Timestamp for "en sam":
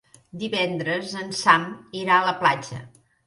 1.19-1.67